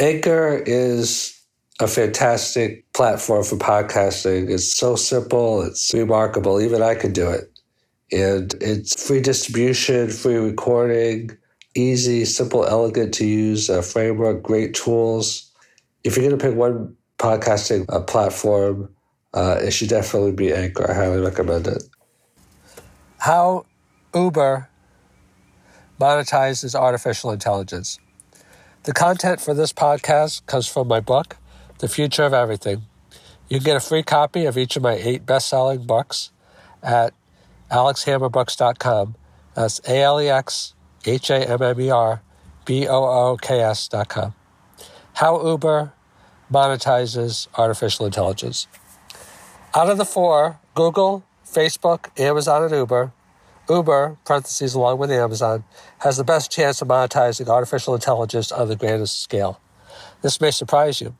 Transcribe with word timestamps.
Anchor 0.00 0.62
is 0.64 1.40
a 1.80 1.88
fantastic 1.88 2.90
platform 2.92 3.42
for 3.42 3.56
podcasting. 3.56 4.50
It's 4.50 4.76
so 4.76 4.94
simple, 4.96 5.62
it's 5.62 5.92
remarkable. 5.92 6.60
Even 6.60 6.82
I 6.82 6.94
could 6.94 7.12
do 7.12 7.28
it. 7.30 7.50
And 8.12 8.54
it's 8.60 9.06
free 9.06 9.20
distribution, 9.20 10.08
free 10.08 10.36
recording, 10.36 11.36
easy, 11.74 12.24
simple, 12.24 12.64
elegant 12.64 13.12
to 13.14 13.26
use 13.26 13.68
uh, 13.68 13.82
framework, 13.82 14.42
great 14.42 14.74
tools. 14.74 15.50
If 16.04 16.16
you're 16.16 16.26
going 16.26 16.38
to 16.38 16.44
pick 16.48 16.56
one 16.56 16.96
podcasting 17.18 17.84
uh, 17.88 18.00
platform, 18.00 18.88
uh, 19.34 19.58
it 19.60 19.72
should 19.72 19.88
definitely 19.88 20.32
be 20.32 20.52
Anchor. 20.52 20.90
I 20.90 20.94
highly 20.94 21.20
recommend 21.20 21.66
it. 21.66 21.82
How 23.18 23.66
Uber 24.14 24.68
monetizes 26.00 26.74
artificial 26.74 27.32
intelligence. 27.32 27.98
The 28.84 28.92
content 28.92 29.40
for 29.40 29.54
this 29.54 29.72
podcast 29.72 30.46
comes 30.46 30.66
from 30.66 30.88
my 30.88 31.00
book, 31.00 31.36
The 31.78 31.88
Future 31.88 32.22
of 32.24 32.32
Everything. 32.32 32.82
You 33.48 33.58
can 33.58 33.64
get 33.64 33.76
a 33.76 33.80
free 33.80 34.02
copy 34.02 34.44
of 34.46 34.56
each 34.56 34.76
of 34.76 34.82
my 34.82 34.94
eight 34.94 35.26
best 35.26 35.48
selling 35.48 35.84
books 35.84 36.30
at 36.82 37.12
alexhammerbooks.com. 37.70 39.16
That's 39.54 39.80
A 39.88 40.00
L 40.02 40.20
E 40.20 40.28
X 40.28 40.74
H 41.04 41.30
A 41.30 41.48
M 41.50 41.60
M 41.60 41.80
E 41.80 41.90
R 41.90 42.22
B 42.64 42.86
O 42.86 43.04
O 43.04 43.36
K 43.36 43.60
S.com. 43.60 44.34
How 45.14 45.44
Uber 45.46 45.92
monetizes 46.50 47.48
artificial 47.56 48.06
intelligence. 48.06 48.68
Out 49.74 49.90
of 49.90 49.98
the 49.98 50.04
four, 50.04 50.60
Google, 50.74 51.24
Facebook, 51.44 52.18
Amazon, 52.18 52.62
and 52.62 52.72
Uber, 52.72 53.12
Uber, 53.68 54.16
parentheses 54.24 54.74
along 54.74 54.98
with 54.98 55.10
Amazon, 55.10 55.64
has 55.98 56.16
the 56.16 56.24
best 56.24 56.50
chance 56.50 56.80
of 56.80 56.88
monetizing 56.88 57.48
artificial 57.48 57.94
intelligence 57.94 58.50
on 58.50 58.68
the 58.68 58.76
grandest 58.76 59.22
scale. 59.22 59.60
This 60.22 60.40
may 60.40 60.50
surprise 60.50 61.00
you. 61.00 61.14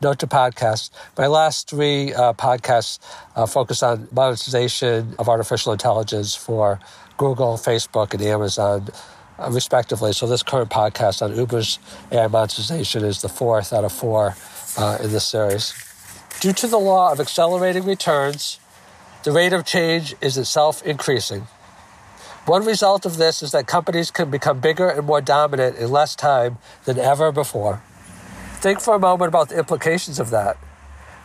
Note 0.00 0.20
to 0.20 0.26
podcast. 0.28 0.90
My 1.16 1.26
last 1.26 1.68
three 1.68 2.14
uh, 2.14 2.32
podcasts 2.34 3.00
uh, 3.34 3.46
focus 3.46 3.82
on 3.82 4.06
monetization 4.12 5.16
of 5.18 5.28
artificial 5.28 5.72
intelligence 5.72 6.36
for 6.36 6.78
Google, 7.16 7.54
Facebook, 7.54 8.14
and 8.14 8.22
Amazon, 8.22 8.88
uh, 9.38 9.50
respectively. 9.50 10.12
So 10.12 10.28
this 10.28 10.44
current 10.44 10.70
podcast 10.70 11.20
on 11.20 11.34
Uber's 11.34 11.80
AI 12.12 12.28
monetization 12.28 13.04
is 13.04 13.22
the 13.22 13.28
fourth 13.28 13.72
out 13.72 13.84
of 13.84 13.92
four 13.92 14.36
uh, 14.76 14.98
in 15.02 15.10
this 15.10 15.26
series. 15.26 15.74
Due 16.40 16.52
to 16.52 16.68
the 16.68 16.78
law 16.78 17.10
of 17.10 17.18
accelerating 17.18 17.84
returns, 17.84 18.60
the 19.24 19.32
rate 19.32 19.52
of 19.52 19.64
change 19.64 20.14
is 20.20 20.38
itself 20.38 20.80
increasing. 20.84 21.48
One 22.48 22.64
result 22.64 23.04
of 23.04 23.18
this 23.18 23.42
is 23.42 23.52
that 23.52 23.66
companies 23.66 24.10
can 24.10 24.30
become 24.30 24.58
bigger 24.58 24.88
and 24.88 25.06
more 25.06 25.20
dominant 25.20 25.76
in 25.76 25.90
less 25.90 26.16
time 26.16 26.56
than 26.86 26.98
ever 26.98 27.30
before. 27.30 27.82
Think 28.60 28.80
for 28.80 28.94
a 28.94 28.98
moment 28.98 29.28
about 29.28 29.50
the 29.50 29.58
implications 29.58 30.18
of 30.18 30.30
that. 30.30 30.56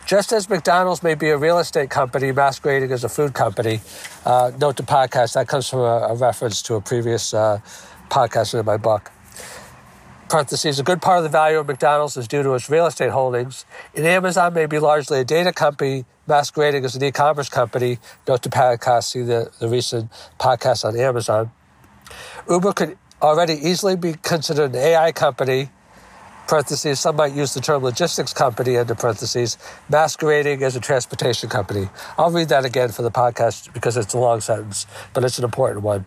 Just 0.04 0.34
as 0.34 0.50
McDonald's 0.50 1.02
may 1.02 1.14
be 1.14 1.30
a 1.30 1.38
real 1.38 1.58
estate 1.58 1.88
company 1.88 2.30
masquerading 2.30 2.92
as 2.92 3.04
a 3.04 3.08
food 3.08 3.32
company, 3.32 3.80
uh, 4.26 4.52
note 4.60 4.76
the 4.76 4.82
podcast, 4.82 5.32
that 5.32 5.48
comes 5.48 5.66
from 5.66 5.78
a, 5.78 6.08
a 6.10 6.14
reference 6.14 6.60
to 6.60 6.74
a 6.74 6.82
previous 6.82 7.32
uh, 7.32 7.58
podcast 8.10 8.52
in 8.52 8.66
my 8.66 8.76
book. 8.76 9.10
Parentheses, 10.28 10.78
a 10.78 10.82
good 10.82 11.00
part 11.00 11.16
of 11.16 11.24
the 11.24 11.30
value 11.30 11.58
of 11.58 11.66
McDonald's 11.66 12.18
is 12.18 12.28
due 12.28 12.42
to 12.42 12.52
its 12.52 12.68
real 12.68 12.84
estate 12.84 13.12
holdings, 13.12 13.64
and 13.96 14.04
Amazon 14.04 14.52
may 14.52 14.66
be 14.66 14.78
largely 14.78 15.20
a 15.20 15.24
data 15.24 15.54
company 15.54 16.04
masquerading 16.26 16.84
as 16.84 16.96
an 16.96 17.04
e-commerce 17.04 17.48
company. 17.48 17.98
To 18.26 18.32
podcast, 18.32 19.04
see 19.04 19.22
the, 19.22 19.50
the 19.58 19.68
recent 19.68 20.10
podcast 20.38 20.84
on 20.84 20.98
Amazon. 20.98 21.50
Uber 22.48 22.72
could 22.72 22.98
already 23.22 23.54
easily 23.54 23.96
be 23.96 24.14
considered 24.14 24.74
an 24.74 24.76
AI 24.76 25.12
company, 25.12 25.70
parentheses, 26.46 27.00
some 27.00 27.16
might 27.16 27.32
use 27.32 27.54
the 27.54 27.60
term 27.60 27.82
logistics 27.82 28.32
company, 28.32 28.74
into 28.74 28.94
parentheses, 28.94 29.56
masquerading 29.88 30.62
as 30.62 30.76
a 30.76 30.80
transportation 30.80 31.48
company. 31.48 31.88
I'll 32.18 32.30
read 32.30 32.48
that 32.50 32.64
again 32.64 32.90
for 32.90 33.02
the 33.02 33.10
podcast 33.10 33.72
because 33.72 33.96
it's 33.96 34.12
a 34.14 34.18
long 34.18 34.40
sentence, 34.40 34.86
but 35.12 35.24
it's 35.24 35.38
an 35.38 35.44
important 35.44 35.82
one. 35.82 36.04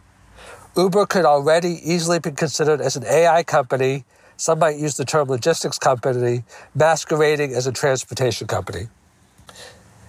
Uber 0.76 1.08
could 1.08 1.26
already 1.26 1.80
easily 1.84 2.20
be 2.20 2.32
considered 2.32 2.82
as 2.82 2.96
an 2.96 3.04
AI 3.06 3.44
company. 3.44 4.06
Some 4.36 4.60
might 4.60 4.78
use 4.78 4.96
the 4.96 5.06
term 5.06 5.28
logistics 5.28 5.80
company, 5.80 6.44
masquerading 6.76 7.54
as 7.54 7.66
a 7.66 7.72
transportation 7.72 8.46
company. 8.46 8.88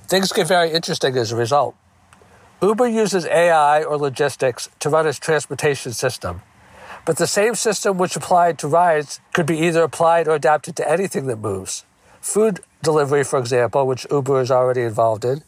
Things 0.09 0.33
get 0.33 0.49
very 0.49 0.73
interesting 0.73 1.15
as 1.19 1.33
a 1.33 1.37
result. 1.37 1.77
Uber 2.63 2.89
uses 2.89 3.27
AI 3.27 3.83
or 3.83 3.99
logistics 3.99 4.71
to 4.81 4.89
run 4.89 5.07
its 5.07 5.19
transportation 5.19 5.93
system. 5.93 6.41
But 7.05 7.19
the 7.19 7.27
same 7.27 7.55
system 7.55 7.99
which 7.99 8.17
applied 8.17 8.59
to 8.61 8.69
rides 8.69 9.21
could 9.35 9.45
be 9.45 9.59
either 9.59 9.83
applied 9.83 10.27
or 10.27 10.35
adapted 10.35 10.77
to 10.77 10.91
anything 10.91 11.27
that 11.27 11.37
moves. 11.37 11.85
Food 12.23 12.61
delivery, 12.83 13.23
for 13.23 13.39
example, 13.39 13.87
which 13.87 14.07
Uber 14.11 14.41
is 14.41 14.51
already 14.51 14.81
involved 14.81 15.27
in. 15.27 15.43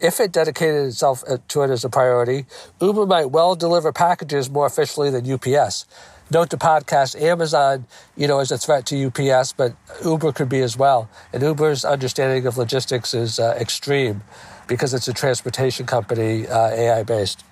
If 0.00 0.20
it 0.20 0.30
dedicated 0.30 0.86
itself 0.86 1.24
uh, 1.28 1.38
to 1.48 1.62
it 1.62 1.70
as 1.70 1.84
a 1.84 1.88
priority, 1.88 2.46
Uber 2.80 3.06
might 3.06 3.32
well 3.32 3.56
deliver 3.56 3.92
packages 3.92 4.48
more 4.48 4.66
efficiently 4.66 5.10
than 5.10 5.30
UPS. 5.30 5.84
Note 6.32 6.50
the 6.50 6.56
podcast, 6.56 7.20
Amazon, 7.20 7.86
you 8.16 8.28
know, 8.28 8.38
is 8.38 8.52
a 8.52 8.58
threat 8.58 8.86
to 8.86 9.06
UPS, 9.06 9.52
but 9.52 9.74
Uber 10.04 10.30
could 10.30 10.48
be 10.48 10.60
as 10.60 10.76
well. 10.76 11.10
And 11.32 11.42
Uber's 11.42 11.84
understanding 11.84 12.46
of 12.46 12.56
logistics 12.56 13.14
is 13.14 13.40
uh, 13.40 13.56
extreme 13.58 14.22
because 14.68 14.94
it's 14.94 15.08
a 15.08 15.12
transportation 15.12 15.86
company, 15.86 16.46
uh, 16.46 16.68
AI 16.68 17.02
based. 17.02 17.42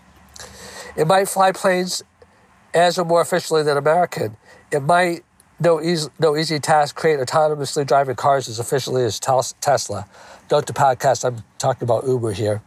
It 0.97 1.09
might 1.09 1.29
fly 1.29 1.51
planes 1.51 2.05
as 2.73 2.99
or 2.99 3.05
more 3.05 3.21
efficiently 3.21 3.65
than 3.65 3.77
American. 3.77 4.37
It 4.71 4.85
might, 4.85 5.25
no 5.59 5.83
easy, 5.83 6.09
no 6.21 6.37
easy 6.37 6.61
task, 6.61 6.95
create 6.95 7.19
autonomously 7.19 7.85
driving 7.85 8.15
cars 8.15 8.49
as 8.49 8.61
efficiently 8.61 9.03
as 9.05 9.19
Tesla. 9.19 10.07
Note 10.53 10.67
the 10.67 10.73
podcast, 10.73 11.25
I'm 11.25 11.43
talking 11.59 11.83
about 11.83 12.07
Uber 12.07 12.33
here. 12.33 12.63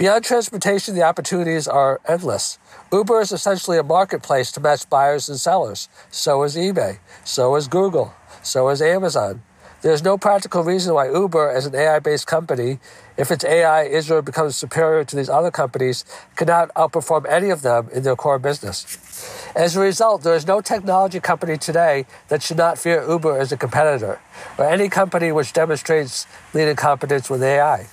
Beyond 0.00 0.24
transportation, 0.24 0.94
the 0.94 1.02
opportunities 1.02 1.68
are 1.68 2.00
endless. 2.08 2.58
Uber 2.90 3.20
is 3.20 3.32
essentially 3.32 3.76
a 3.76 3.82
marketplace 3.82 4.50
to 4.52 4.58
match 4.58 4.88
buyers 4.88 5.28
and 5.28 5.38
sellers. 5.38 5.90
So 6.10 6.42
is 6.44 6.56
eBay. 6.56 7.00
So 7.22 7.54
is 7.56 7.68
Google. 7.68 8.14
So 8.42 8.70
is 8.70 8.80
Amazon. 8.80 9.42
There's 9.82 10.02
no 10.02 10.16
practical 10.16 10.64
reason 10.64 10.94
why 10.94 11.10
Uber, 11.10 11.50
as 11.50 11.66
an 11.66 11.74
AI 11.74 11.98
based 11.98 12.26
company, 12.26 12.78
if 13.18 13.30
its 13.30 13.44
AI 13.44 13.82
is 13.82 14.10
or 14.10 14.22
becomes 14.22 14.56
superior 14.56 15.04
to 15.04 15.14
these 15.14 15.28
other 15.28 15.50
companies, 15.50 16.06
cannot 16.34 16.72
outperform 16.72 17.28
any 17.28 17.50
of 17.50 17.60
them 17.60 17.90
in 17.92 18.02
their 18.02 18.16
core 18.16 18.38
business. 18.38 19.52
As 19.54 19.76
a 19.76 19.80
result, 19.80 20.22
there 20.22 20.34
is 20.34 20.46
no 20.46 20.62
technology 20.62 21.20
company 21.20 21.58
today 21.58 22.06
that 22.28 22.42
should 22.42 22.56
not 22.56 22.78
fear 22.78 23.06
Uber 23.06 23.36
as 23.36 23.52
a 23.52 23.58
competitor, 23.58 24.18
or 24.56 24.64
any 24.64 24.88
company 24.88 25.30
which 25.30 25.52
demonstrates 25.52 26.26
leading 26.54 26.76
competence 26.76 27.28
with 27.28 27.42
AI. 27.42 27.88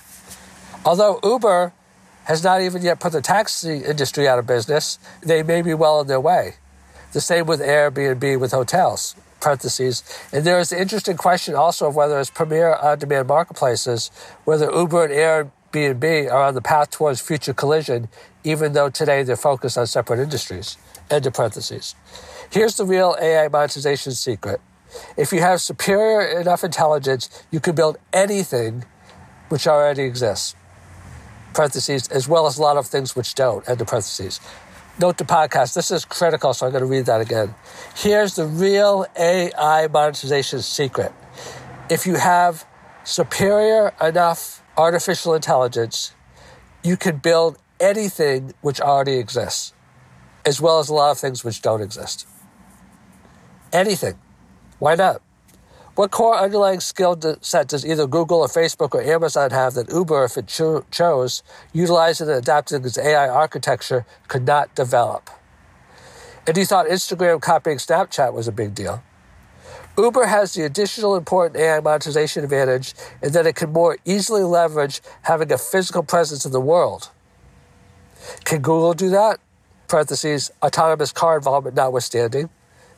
Although 0.86 1.20
Uber 1.22 1.74
has 2.28 2.44
not 2.44 2.60
even 2.60 2.82
yet 2.82 3.00
put 3.00 3.12
the 3.12 3.20
taxi 3.20 3.78
industry 3.78 4.28
out 4.28 4.38
of 4.38 4.46
business, 4.46 4.98
they 5.22 5.42
may 5.42 5.62
be 5.62 5.74
well 5.74 5.98
on 5.98 6.06
their 6.06 6.20
way. 6.20 6.54
The 7.12 7.20
same 7.20 7.46
with 7.46 7.60
Airbnb 7.60 8.38
with 8.38 8.52
hotels 8.52 9.16
parentheses. 9.40 10.02
And 10.32 10.44
there 10.44 10.58
is 10.58 10.70
the 10.70 10.80
interesting 10.80 11.16
question 11.16 11.54
also 11.54 11.88
of 11.88 11.96
whether 11.96 12.18
as 12.18 12.30
premier 12.30 12.74
on-demand 12.74 13.28
marketplaces, 13.28 14.10
whether 14.44 14.70
Uber 14.70 15.04
and 15.04 15.12
Airbnb 15.72 16.30
are 16.30 16.42
on 16.42 16.54
the 16.54 16.60
path 16.62 16.90
towards 16.90 17.20
future 17.20 17.54
collision, 17.54 18.08
even 18.44 18.72
though 18.72 18.90
today 18.90 19.22
they're 19.22 19.36
focused 19.36 19.78
on 19.78 19.86
separate 19.86 20.20
industries. 20.20 20.76
End 21.10 21.26
of 21.26 21.34
parentheses. 21.34 21.94
Here's 22.50 22.76
the 22.76 22.84
real 22.84 23.16
AI 23.20 23.48
monetization 23.48 24.12
secret. 24.12 24.60
If 25.16 25.32
you 25.32 25.40
have 25.40 25.60
superior 25.60 26.40
enough 26.40 26.64
intelligence, 26.64 27.44
you 27.50 27.60
can 27.60 27.74
build 27.74 27.98
anything 28.12 28.84
which 29.48 29.66
already 29.66 30.02
exists. 30.02 30.54
Parentheses, 31.58 32.06
as 32.08 32.28
well 32.28 32.46
as 32.46 32.56
a 32.56 32.62
lot 32.62 32.76
of 32.76 32.86
things 32.86 33.16
which 33.16 33.34
don't. 33.34 33.68
End 33.68 33.80
of 33.80 33.88
parentheses 33.88 34.38
note 34.98 35.18
to 35.18 35.24
podcast. 35.24 35.74
This 35.74 35.90
is 35.90 36.04
critical, 36.04 36.52
so 36.52 36.66
I'm 36.66 36.72
going 36.72 36.82
to 36.82 36.86
read 36.86 37.06
that 37.06 37.20
again. 37.20 37.54
Here's 37.96 38.34
the 38.34 38.46
real 38.46 39.06
AI 39.18 39.86
monetization 39.86 40.60
secret. 40.62 41.12
If 41.88 42.06
you 42.06 42.16
have 42.16 42.66
superior 43.04 43.92
enough 44.02 44.62
artificial 44.76 45.34
intelligence, 45.34 46.14
you 46.82 46.96
can 46.96 47.18
build 47.18 47.58
anything 47.80 48.54
which 48.60 48.80
already 48.80 49.18
exists, 49.18 49.72
as 50.44 50.60
well 50.60 50.78
as 50.78 50.88
a 50.88 50.94
lot 50.94 51.10
of 51.10 51.18
things 51.18 51.44
which 51.44 51.62
don't 51.62 51.80
exist. 51.80 52.26
Anything. 53.72 54.18
Why 54.78 54.94
not? 54.94 55.22
What 55.98 56.12
core 56.12 56.38
underlying 56.38 56.78
skill 56.78 57.18
set 57.40 57.66
does 57.66 57.84
either 57.84 58.06
Google 58.06 58.42
or 58.42 58.46
Facebook 58.46 58.94
or 58.94 59.02
Amazon 59.02 59.50
have 59.50 59.74
that 59.74 59.90
Uber, 59.90 60.26
if 60.26 60.36
it 60.36 60.46
cho- 60.46 60.84
chose, 60.92 61.42
utilizing 61.72 62.28
and 62.28 62.36
adapting 62.36 62.84
its 62.84 62.96
AI 62.96 63.28
architecture, 63.28 64.06
could 64.28 64.46
not 64.46 64.72
develop? 64.76 65.28
And 66.46 66.56
he 66.56 66.64
thought 66.64 66.86
Instagram 66.86 67.40
copying 67.40 67.78
Snapchat 67.78 68.32
was 68.32 68.46
a 68.46 68.52
big 68.52 68.76
deal. 68.76 69.02
Uber 69.96 70.26
has 70.26 70.54
the 70.54 70.62
additional 70.62 71.16
important 71.16 71.56
AI 71.60 71.80
monetization 71.80 72.44
advantage 72.44 72.94
in 73.20 73.32
that 73.32 73.44
it 73.48 73.56
can 73.56 73.72
more 73.72 73.98
easily 74.04 74.44
leverage 74.44 75.00
having 75.22 75.50
a 75.50 75.58
physical 75.58 76.04
presence 76.04 76.46
in 76.46 76.52
the 76.52 76.60
world. 76.60 77.10
Can 78.44 78.62
Google 78.62 78.94
do 78.94 79.10
that? 79.10 79.40
Parentheses, 79.88 80.52
autonomous 80.62 81.10
car 81.10 81.38
involvement 81.38 81.74
notwithstanding. 81.74 82.50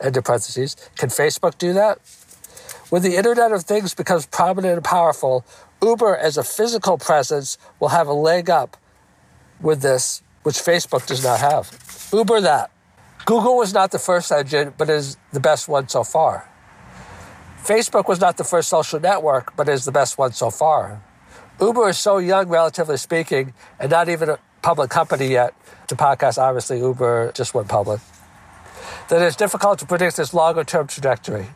End 0.02 0.19
of 0.19 0.25
parentheses. 0.25 0.76
Can 0.99 1.08
Facebook 1.08 1.56
do 1.56 1.73
that? 1.73 1.99
When 2.90 3.02
the 3.02 3.16
Internet 3.16 3.52
of 3.52 3.62
Things 3.62 3.94
becomes 3.94 4.26
prominent 4.26 4.75
and 4.75 4.84
powerful, 4.84 5.44
Uber 5.81 6.16
as 6.16 6.37
a 6.37 6.42
physical 6.42 6.98
presence 6.98 7.56
will 7.78 7.90
have 7.90 8.08
a 8.08 8.12
leg 8.12 8.50
up 8.50 8.76
with 9.60 9.81
this, 9.81 10.22
which 10.42 10.56
Facebook 10.56 11.06
does 11.06 11.22
not 11.22 11.38
have. 11.38 11.70
Uber 12.12 12.40
that. 12.40 12.72
Google 13.26 13.56
was 13.56 13.72
not 13.72 13.92
the 13.92 14.00
first 14.00 14.32
engine, 14.32 14.75
but 14.76 14.90
is 14.90 15.16
the 15.32 15.38
best 15.38 15.69
one 15.69 15.87
so 15.87 16.02
far. 16.02 16.50
Facebook 17.62 18.08
was 18.08 18.20
not 18.20 18.37
the 18.37 18.44
first 18.44 18.69
social 18.69 18.98
network, 18.98 19.54
but 19.54 19.69
is 19.69 19.84
the 19.84 19.92
best 19.92 20.19
one 20.19 20.32
so 20.32 20.50
far. 20.50 21.00
Uber 21.60 21.90
is 21.90 21.98
so 21.98 22.19
young, 22.19 22.48
relatively 22.48 22.96
speaking, 22.96 23.54
and 23.78 23.90
not 23.92 24.08
even 24.08 24.31
a 24.31 24.38
public 24.62 24.90
company 24.90 25.28
yet. 25.28 25.54
The 25.87 25.94
podcast, 25.94 26.38
obviously, 26.38 26.81
Uber 26.81 27.31
just 27.37 27.54
went 27.54 27.69
public. 27.69 28.00
That 29.10 29.22
it's 29.22 29.37
difficult 29.37 29.78
to 29.78 29.87
predict 29.87 30.19
its 30.19 30.34
longer 30.34 30.64
term 30.64 30.88
trajectory. 30.88 31.46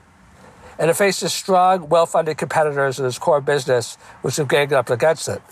And 0.78 0.90
it 0.90 0.94
faces 0.94 1.32
strong, 1.32 1.88
well 1.88 2.06
funded 2.06 2.38
competitors 2.38 2.98
in 2.98 3.06
its 3.06 3.18
core 3.18 3.40
business, 3.40 3.96
which 4.22 4.36
have 4.36 4.48
ganged 4.48 4.72
up 4.72 4.90
against 4.90 5.28
it. 5.28 5.42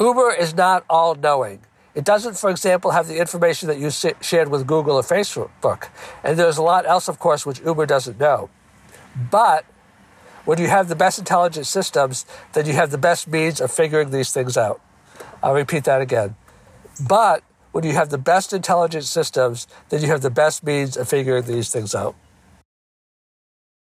Uber 0.00 0.32
is 0.32 0.54
not 0.54 0.84
all 0.88 1.14
knowing. 1.14 1.60
It 1.94 2.04
doesn't, 2.04 2.38
for 2.38 2.50
example, 2.50 2.92
have 2.92 3.08
the 3.08 3.18
information 3.18 3.68
that 3.68 3.78
you 3.78 3.90
shared 3.90 4.48
with 4.48 4.66
Google 4.66 4.96
or 4.96 5.02
Facebook. 5.02 5.88
And 6.22 6.38
there's 6.38 6.56
a 6.56 6.62
lot 6.62 6.86
else, 6.86 7.08
of 7.08 7.18
course, 7.18 7.44
which 7.44 7.60
Uber 7.60 7.86
doesn't 7.86 8.18
know. 8.18 8.48
But 9.30 9.64
when 10.44 10.58
you 10.58 10.68
have 10.68 10.88
the 10.88 10.96
best 10.96 11.18
intelligent 11.18 11.66
systems, 11.66 12.24
then 12.52 12.66
you 12.66 12.72
have 12.74 12.90
the 12.90 12.98
best 12.98 13.28
means 13.28 13.60
of 13.60 13.70
figuring 13.70 14.10
these 14.10 14.32
things 14.32 14.56
out. 14.56 14.80
I'll 15.42 15.54
repeat 15.54 15.84
that 15.84 16.00
again. 16.00 16.36
But 17.06 17.42
when 17.72 17.84
you 17.84 17.92
have 17.92 18.10
the 18.10 18.18
best 18.18 18.52
intelligent 18.52 19.04
systems, 19.04 19.66
then 19.90 20.00
you 20.00 20.08
have 20.08 20.22
the 20.22 20.30
best 20.30 20.64
means 20.64 20.96
of 20.96 21.08
figuring 21.08 21.44
these 21.44 21.70
things 21.70 21.94
out. 21.94 22.14